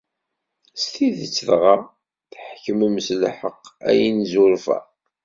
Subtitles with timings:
[0.81, 1.75] S tidet dɣa,
[2.31, 4.77] tḥekkmem s lḥeqq, ay inezzurfa?